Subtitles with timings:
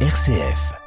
[0.00, 0.85] RCF.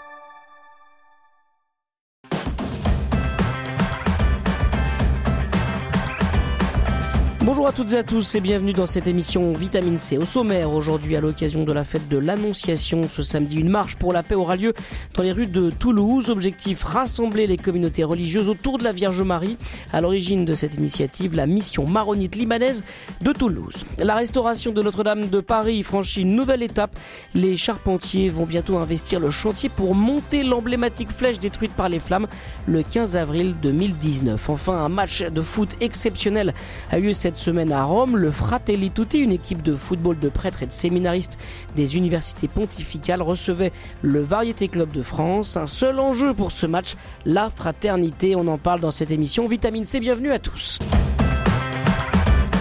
[7.46, 10.18] Bonjour à toutes et à tous et bienvenue dans cette émission Vitamine C.
[10.18, 14.12] Au sommaire aujourd'hui à l'occasion de la fête de l'Annonciation, ce samedi une marche pour
[14.12, 14.74] la paix aura lieu
[15.14, 16.30] dans les rues de Toulouse.
[16.30, 19.58] Objectif rassembler les communautés religieuses autour de la Vierge Marie.
[19.94, 22.84] À l'origine de cette initiative, la mission maronite libanaise
[23.22, 23.86] de Toulouse.
[24.00, 27.00] La restauration de Notre-Dame de Paris franchit une nouvelle étape.
[27.34, 32.28] Les charpentiers vont bientôt investir le chantier pour monter l'emblématique flèche détruite par les flammes
[32.68, 34.50] le 15 avril 2019.
[34.50, 36.54] Enfin, un match de foot exceptionnel
[36.92, 40.30] a eu lieu cette semaine à Rome, le Fratelli Tutti, une équipe de football de
[40.30, 41.38] prêtres et de séminaristes
[41.76, 43.72] des universités pontificales, recevait
[44.02, 45.56] le Variété Club de France.
[45.56, 46.96] Un seul enjeu pour ce match,
[47.28, 48.36] la fraternité.
[48.36, 49.48] On en parle dans cette émission.
[49.48, 50.80] Vitamine C, bienvenue à tous.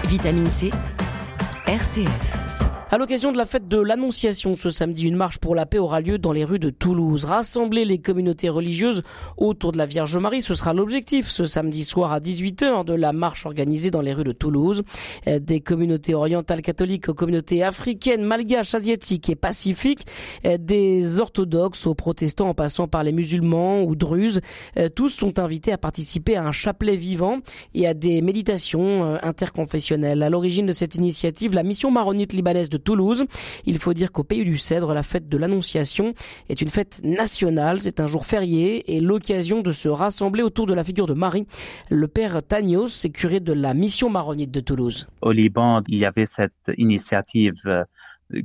[0.05, 0.71] Vitamine C,
[1.67, 2.48] RCF.
[2.91, 6.01] À l'occasion de la fête de l'Annonciation ce samedi, une marche pour la paix aura
[6.01, 7.27] lieu dans les rues de Toulouse.
[7.27, 9.03] Rassembler les communautés religieuses
[9.37, 13.13] autour de la Vierge Marie, ce sera l'objectif ce samedi soir à 18h de la
[13.13, 14.85] marche organisée dans les rues de Toulouse.
[15.27, 20.07] Des communautés orientales catholiques aux communautés africaines, malgaches, asiatiques et pacifiques,
[20.59, 24.41] des orthodoxes aux protestants en passant par les musulmans ou druzes,
[24.95, 27.41] tous sont invités à participer à un chapelet vivant
[27.75, 30.23] et à des méditations euh, interconfessionnelles.
[30.23, 33.25] À l'origine de cette initiative, la mission maronite libanaise de Toulouse.
[33.67, 36.15] Il faut dire qu'au pays du Cèdre, la fête de l'Annonciation
[36.49, 37.83] est une fête nationale.
[37.83, 41.47] C'est un jour férié et l'occasion de se rassembler autour de la figure de Marie.
[41.91, 45.07] Le père Tanios est curé de la mission maronite de Toulouse.
[45.23, 47.85] Au Liban, il y avait cette initiative euh,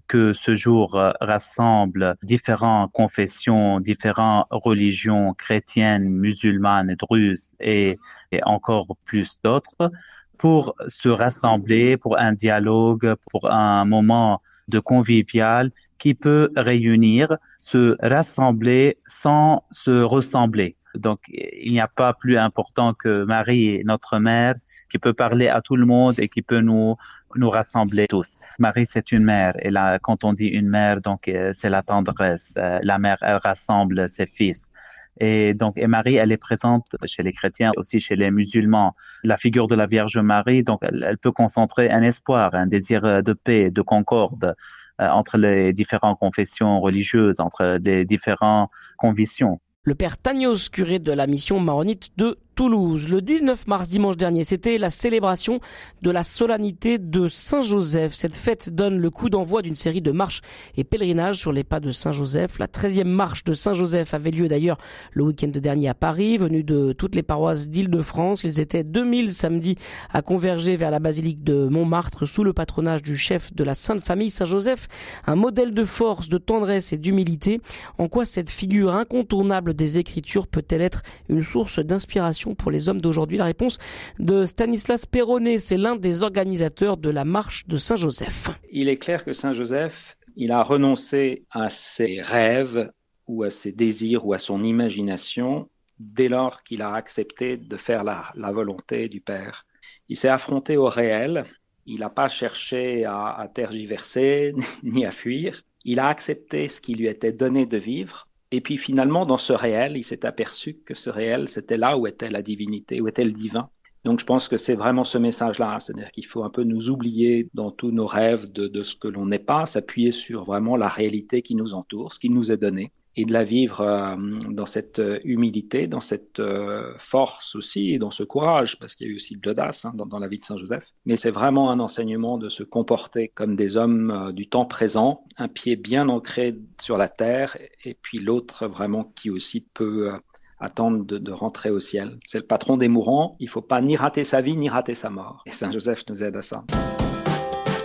[0.08, 7.98] que ce jour euh, rassemble différentes confessions, différentes religions chrétiennes, musulmanes, druzes et,
[8.32, 9.92] et encore plus d'autres
[10.38, 17.96] pour se rassembler, pour un dialogue, pour un moment de convivial qui peut réunir, se
[18.02, 20.76] rassembler sans se ressembler.
[20.96, 24.56] Donc, il n'y a pas plus important que Marie, notre mère,
[24.92, 26.96] qui peut parler à tout le monde et qui peut nous
[27.36, 28.38] nous rassembler tous.
[28.60, 29.54] Marie, c'est une mère.
[29.60, 32.54] Et là, quand on dit une mère, donc euh, c'est la tendresse.
[32.58, 34.72] Euh, la mère, elle rassemble ses fils.
[35.20, 38.96] Et donc, et Marie, elle est présente chez les chrétiens, aussi chez les musulmans.
[39.24, 43.34] La figure de la Vierge Marie, donc, elle, peut concentrer un espoir, un désir de
[43.34, 44.56] paix, de concorde
[45.02, 49.60] euh, entre les différentes confessions religieuses, entre les différentes convictions.
[49.86, 53.10] Le père Tagnos, curé de la mission maronite de Toulouse.
[53.10, 55.60] Le 19 mars dimanche dernier, c'était la célébration
[56.04, 58.14] de la solennité de Saint-Joseph.
[58.14, 60.42] Cette fête donne le coup d'envoi d'une série de marches
[60.78, 62.60] et pèlerinages sur les pas de Saint-Joseph.
[62.60, 64.78] La 13e marche de Saint-Joseph avait lieu d'ailleurs
[65.14, 68.44] le week-end dernier à Paris, venus de toutes les paroisses d'Île-de-France.
[68.44, 69.76] Ils étaient 2000 samedi
[70.12, 74.02] à converger vers la basilique de Montmartre sous le patronage du chef de la Sainte
[74.02, 74.88] Famille Saint-Joseph,
[75.26, 77.62] un modèle de force, de tendresse et d'humilité.
[77.98, 83.00] En quoi cette figure incontournable des Écritures peut-elle être une source d'inspiration pour les hommes
[83.02, 83.78] d'aujourd'hui La réponse
[84.20, 88.50] de Stanislas Perronnet, c'est l'un des organisateurs de la marche de Saint-Joseph.
[88.72, 92.92] Il est clair que Saint-Joseph, il a renoncé à ses rêves
[93.28, 98.04] ou à ses désirs ou à son imagination dès lors qu'il a accepté de faire
[98.04, 99.66] la, volonté du Père.
[100.10, 101.46] Il s'est affronté au réel,
[101.86, 106.96] il n'a pas cherché à, à tergiverser ni à fuir, il a accepté ce qui
[106.96, 110.94] lui était donné de vivre et puis finalement, dans ce réel, il s'est aperçu que
[110.94, 113.68] ce réel, c'était là où était la divinité, où était le divin.
[114.04, 117.50] Donc je pense que c'est vraiment ce message-là, c'est-à-dire qu'il faut un peu nous oublier
[117.56, 120.88] dans tous nos rêves de, de ce que l'on n'est pas, s'appuyer sur vraiment la
[120.88, 124.16] réalité qui nous entoure, ce qui nous est donné, et de la vivre euh,
[124.50, 129.08] dans cette euh, humilité, dans cette euh, force aussi, et dans ce courage, parce qu'il
[129.08, 130.88] y a eu aussi de l'audace hein, dans, la vie de Saint Joseph.
[131.06, 135.48] Mais c'est vraiment un enseignement de se comporter comme des hommes du temps présent, un
[135.48, 140.12] pied bien ancré sur la terre, et puis l'autre vraiment qui aussi peut
[140.60, 142.18] attendre de, rentrer au ciel.
[142.26, 145.10] C'est le patron des mourants, il faut pas ni rater sa vie, ni rater sa
[145.10, 145.44] mort.
[145.46, 146.64] Et Saint Joseph nous aide à ça.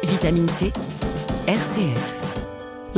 [0.04, 0.72] Vitamine C,
[1.46, 2.27] RCF.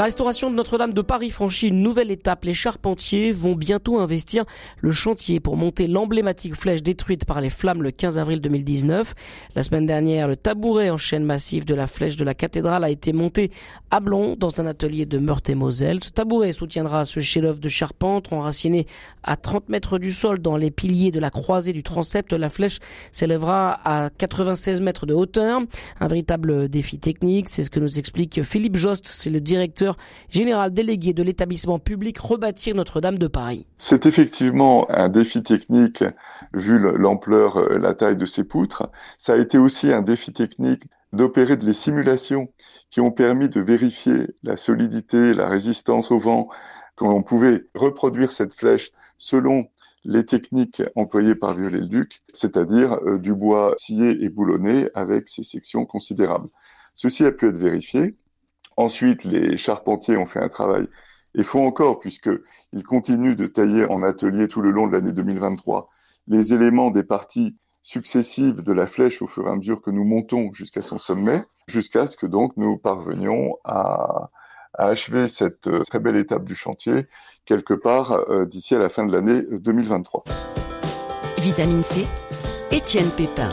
[0.00, 2.46] La restauration de Notre-Dame de Paris franchit une nouvelle étape.
[2.46, 4.46] Les charpentiers vont bientôt investir
[4.78, 9.14] le chantier pour monter l'emblématique flèche détruite par les flammes le 15 avril 2019.
[9.54, 12.88] La semaine dernière, le tabouret en chaîne massive de la flèche de la cathédrale a
[12.88, 13.50] été monté
[13.90, 16.02] à Blon dans un atelier de Meurthe-et-Moselle.
[16.02, 18.86] Ce tabouret soutiendra ce chef-d'œuvre de charpente enraciné
[19.22, 22.32] à 30 mètres du sol dans les piliers de la croisée du transept.
[22.32, 22.78] La flèche
[23.12, 25.60] s'élèvera à 96 mètres de hauteur.
[26.00, 29.89] Un véritable défi technique, c'est ce que nous explique Philippe Jost, c'est le directeur
[30.28, 33.66] général délégué de l'établissement public Rebâtir Notre-Dame de Paris.
[33.78, 36.04] C'est effectivement un défi technique
[36.52, 38.90] vu l'ampleur, euh, la taille de ces poutres.
[39.18, 42.48] Ça a été aussi un défi technique d'opérer des simulations
[42.90, 46.48] qui ont permis de vérifier la solidité, la résistance au vent,
[46.96, 49.66] quand on pouvait reproduire cette flèche selon
[50.04, 55.84] les techniques employées par Viollet-le-Duc, c'est-à-dire euh, du bois scié et boulonné avec ses sections
[55.84, 56.48] considérables.
[56.94, 58.16] Ceci a pu être vérifié.
[58.76, 60.86] Ensuite, les charpentiers ont fait un travail
[61.34, 65.88] et font encore, puisqu'ils continuent de tailler en atelier tout le long de l'année 2023
[66.30, 70.04] les éléments des parties successives de la flèche au fur et à mesure que nous
[70.04, 74.30] montons jusqu'à son sommet, jusqu'à ce que donc nous parvenions à,
[74.74, 77.06] achever cette euh, très belle étape du chantier
[77.44, 80.24] quelque part euh, d'ici à la fin de l'année 2023.
[81.38, 82.06] Vitamine C,
[82.70, 83.48] Étienne Pépin.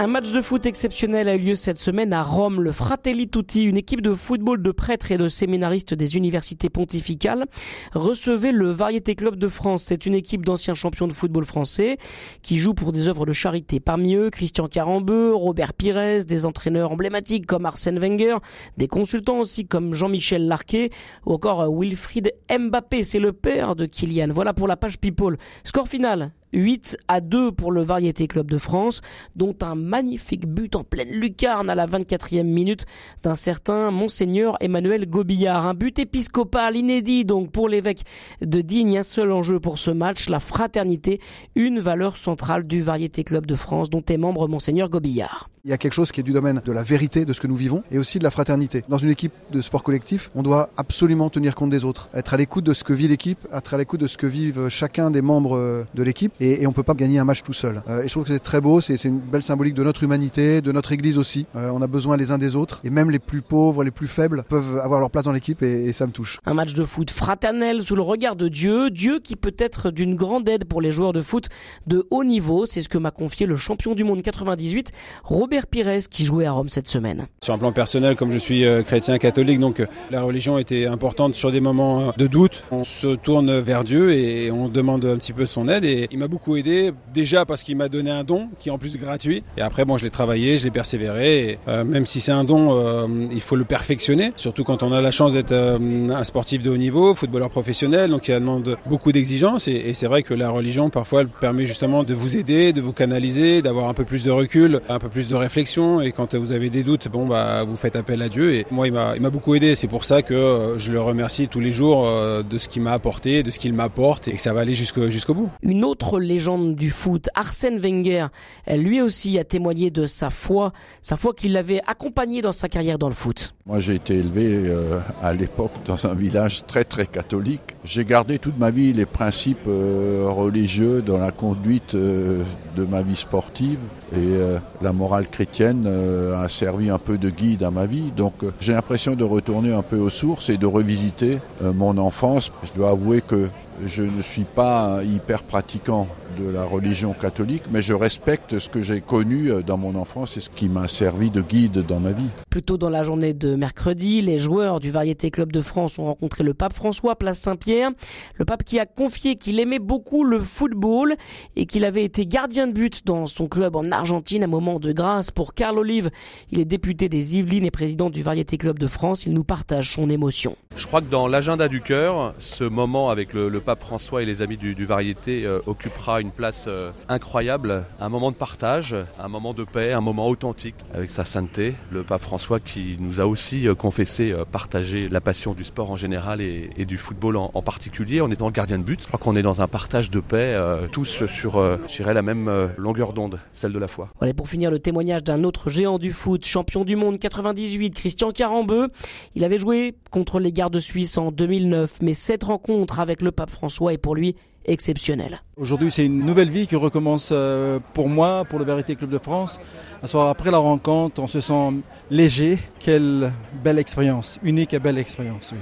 [0.00, 2.60] Un match de foot exceptionnel a eu lieu cette semaine à Rome.
[2.60, 7.46] Le Fratelli Tutti, une équipe de football de prêtres et de séminaristes des universités pontificales,
[7.94, 9.84] recevait le Variété Club de France.
[9.84, 11.98] C'est une équipe d'anciens champions de football français
[12.42, 13.78] qui joue pour des œuvres de charité.
[13.78, 18.38] Parmi eux, Christian Carambeu, Robert Pires, des entraîneurs emblématiques comme Arsène Wenger,
[18.76, 20.90] des consultants aussi comme Jean-Michel Larquet
[21.24, 23.04] ou encore Wilfried Mbappé.
[23.04, 24.32] C'est le père de Kylian.
[24.34, 25.38] Voilà pour la page People.
[25.62, 29.02] Score final 8 à 2 pour le Variété Club de France,
[29.36, 32.86] dont un magnifique but en pleine lucarne à la 24e minute
[33.22, 35.66] d'un certain Monseigneur Emmanuel Gobillard.
[35.66, 38.04] Un but épiscopal inédit donc pour l'évêque
[38.40, 38.98] de Digne.
[38.98, 41.20] Un seul enjeu pour ce match, la fraternité,
[41.54, 45.50] une valeur centrale du Variété Club de France dont est membre Monseigneur Gobillard.
[45.66, 47.46] Il y a quelque chose qui est du domaine de la vérité de ce que
[47.46, 48.84] nous vivons et aussi de la fraternité.
[48.90, 52.36] Dans une équipe de sport collectif, on doit absolument tenir compte des autres, être à
[52.36, 55.22] l'écoute de ce que vit l'équipe, être à l'écoute de ce que vivent chacun des
[55.22, 57.82] membres de l'équipe et, et on peut pas gagner un match tout seul.
[57.88, 60.60] Euh, et je trouve que c'est très beau, c'est une belle symbolique de notre humanité,
[60.60, 61.46] de notre Église aussi.
[61.56, 64.06] Euh, on a besoin les uns des autres et même les plus pauvres, les plus
[64.06, 66.40] faibles peuvent avoir leur place dans l'équipe et, et ça me touche.
[66.44, 70.14] Un match de foot fraternel sous le regard de Dieu, Dieu qui peut être d'une
[70.14, 71.48] grande aide pour les joueurs de foot
[71.86, 74.92] de haut niveau, c'est ce que m'a confié le champion du monde 98,
[75.24, 77.26] Robert Pires, qui jouait à Rome cette semaine.
[77.42, 81.34] Sur un plan personnel, comme je suis euh, chrétien catholique, donc la religion était importante
[81.34, 82.62] sur des moments de doute.
[82.70, 86.18] On se tourne vers Dieu et on demande un petit peu son aide et il
[86.18, 89.42] m'a beaucoup aidé déjà parce qu'il m'a donné un don qui est en plus gratuit
[89.56, 92.78] et après bon je l'ai travaillé, je l'ai persévéré euh, même si c'est un don,
[92.78, 96.62] euh, il faut le perfectionner, surtout quand on a la chance d'être euh, un sportif
[96.62, 100.34] de haut niveau, footballeur professionnel, donc il demande beaucoup d'exigences et, et c'est vrai que
[100.34, 104.04] la religion parfois elle permet justement de vous aider, de vous canaliser, d'avoir un peu
[104.04, 107.26] plus de recul, un peu plus de réflexion et quand vous avez des doutes, bon
[107.26, 109.88] bah vous faites appel à Dieu et moi il m'a il m'a beaucoup aidé, c'est
[109.88, 112.06] pour ça que je le remercie tous les jours
[112.42, 115.10] de ce qu'il m'a apporté, de ce qu'il m'apporte et que ça va aller jusqu'au
[115.10, 115.50] jusqu'au bout.
[115.62, 118.26] Une autre légende du foot, Arsène Wenger,
[118.68, 122.98] lui aussi a témoigné de sa foi, sa foi qui l'avait accompagné dans sa carrière
[122.98, 123.54] dans le foot.
[123.66, 127.76] Moi j'ai été élevé euh, à l'époque dans un village très très catholique.
[127.84, 132.42] J'ai gardé toute ma vie les principes euh, religieux dans la conduite euh,
[132.76, 133.80] de ma vie sportive
[134.12, 138.12] et euh, la morale chrétienne euh, a servi un peu de guide à ma vie.
[138.16, 142.52] Donc euh, j'ai l'impression de retourner un peu aux sources et de revisiter mon enfance.
[142.62, 143.48] Je dois avouer que
[143.84, 148.82] je ne suis pas hyper pratiquant de la religion catholique, mais je respecte ce que
[148.82, 152.28] j'ai connu dans mon enfance et ce qui m'a servi de guide dans ma vie.
[152.50, 156.04] Plus tôt dans la journée de mercredi, les joueurs du Variété Club de France ont
[156.04, 157.90] rencontré le pape François, place Saint-Pierre.
[158.34, 161.14] Le pape qui a confié qu'il aimait beaucoup le football
[161.56, 164.44] et qu'il avait été gardien de but dans son club en Argentine.
[164.44, 166.10] Un moment de grâce pour Carl Olive.
[166.50, 169.26] Il est député des Yvelines et président du Variété Club de France.
[169.26, 170.56] Il nous partage son émotion.
[170.76, 174.26] Je crois que dans l'agenda du cœur, ce moment avec le, le, pape François et
[174.26, 177.84] les amis du, du Variété euh, occupera une place euh, incroyable.
[178.00, 181.74] Un moment de partage, un moment de paix, un moment authentique avec sa sainteté.
[181.90, 185.90] Le pape François qui nous a aussi euh, confessé euh, partager la passion du sport
[185.90, 189.00] en général et, et du football en, en, particulier en étant gardien de but.
[189.00, 193.12] Je crois qu'on est dans un partage de paix, euh, tous sur, la même longueur
[193.12, 194.10] d'onde, celle de la foi.
[194.18, 198.30] Voilà pour finir le témoignage d'un autre géant du foot, champion du monde 98, Christian
[198.30, 198.88] Carambeu.
[199.34, 203.50] Il avait joué contre les gardes suisses en 2009, mais cette rencontre avec le pape
[203.54, 205.42] François est pour lui exceptionnel.
[205.56, 209.18] Aujourd'hui, c'est une nouvelle vie qui recommence euh, pour moi, pour le Vérité Club de
[209.18, 209.60] France.
[210.02, 211.70] Un soir après la rencontre, on se sent
[212.10, 212.58] léger.
[212.78, 213.32] Quelle
[213.62, 215.54] belle expérience, unique et belle expérience.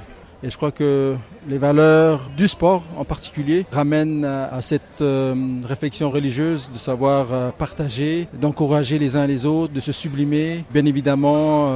[0.45, 1.15] Et je crois que
[1.47, 7.51] les valeurs du sport en particulier ramènent à cette euh, réflexion religieuse de savoir euh,
[7.53, 11.71] partager, d'encourager les uns les autres, de se sublimer, bien évidemment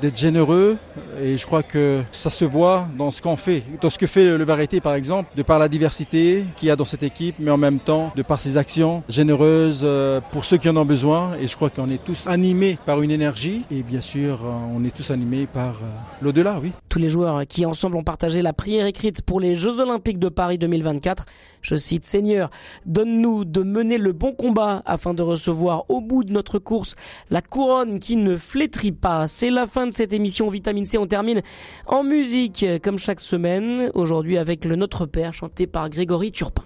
[0.00, 0.76] d'être généreux.
[1.22, 4.36] Et je crois que ça se voit dans ce qu'on fait, dans ce que fait
[4.36, 7.52] le Variété par exemple, de par la diversité qu'il y a dans cette équipe, mais
[7.52, 9.86] en même temps de par ses actions généreuses
[10.32, 11.32] pour ceux qui en ont besoin.
[11.40, 14.40] Et je crois qu'on est tous animés par une énergie et bien sûr
[14.74, 15.80] on est tous animés par
[16.20, 16.72] l'au-delà, oui.
[16.88, 20.18] Tous les joueurs qui qui ensemble ont partagé la prière écrite pour les Jeux Olympiques
[20.18, 21.26] de Paris 2024.
[21.60, 22.48] Je cite Seigneur,
[22.86, 26.94] donne-nous de mener le bon combat afin de recevoir au bout de notre course
[27.28, 29.26] la couronne qui ne flétrit pas.
[29.26, 30.98] C'est la fin de cette émission Vitamine C.
[30.98, 31.42] On termine
[31.86, 33.90] en musique comme chaque semaine.
[33.94, 36.64] Aujourd'hui avec le Notre Père chanté par Grégory Turpin.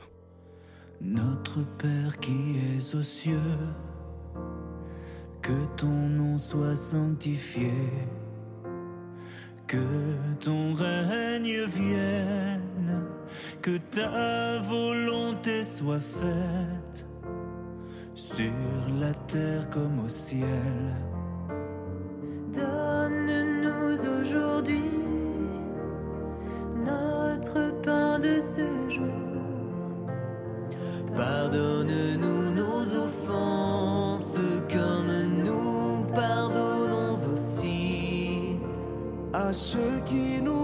[1.00, 3.58] Notre Père qui es aux cieux,
[5.42, 7.72] que ton nom soit sanctifié,
[9.66, 9.76] que
[10.40, 13.04] ton règne vienne,
[13.60, 17.06] que ta volonté soit faite
[18.14, 18.52] sur
[18.98, 20.94] la terre comme au ciel.
[39.54, 40.63] Pardonnons aussi à ceux qui nous ont